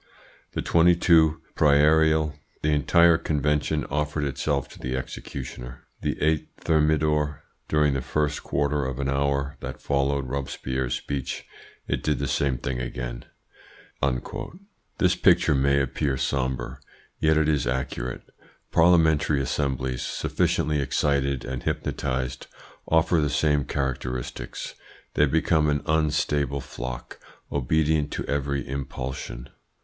The 0.53 0.63
22 0.63 1.43
Prairial 1.53 2.33
the 2.63 2.71
entire 2.71 3.19
Convention 3.19 3.85
offered 3.85 4.23
itself 4.23 4.67
to 4.69 4.79
the 4.79 4.97
executioner; 4.97 5.83
the 6.01 6.19
8 6.19 6.47
Thermidor, 6.57 7.43
during 7.67 7.93
the 7.93 8.01
first 8.01 8.41
quarter 8.41 8.83
of 8.83 8.97
an 8.97 9.07
hour 9.09 9.57
that 9.59 9.79
followed 9.79 10.25
Robespierre's 10.27 10.95
speech, 10.95 11.45
it 11.87 12.01
did 12.01 12.17
the 12.17 12.27
same 12.27 12.57
thing 12.57 12.79
again." 12.79 13.25
This 14.97 15.13
picture 15.15 15.53
may 15.53 15.79
appear 15.79 16.17
sombre. 16.17 16.79
Yet 17.19 17.37
it 17.37 17.47
is 17.47 17.67
accurate. 17.67 18.23
Parliamentary 18.71 19.39
assemblies, 19.39 20.01
sufficiently 20.01 20.79
excited 20.81 21.45
and 21.45 21.61
hypnotised, 21.61 22.47
offer 22.87 23.21
the 23.21 23.29
same 23.29 23.65
characteristics. 23.65 24.73
They 25.13 25.27
become 25.27 25.69
an 25.69 25.83
unstable 25.85 26.61
flock, 26.61 27.19
obedient 27.51 28.09
to 28.13 28.25
every 28.25 28.67
impulsion. 28.67 29.49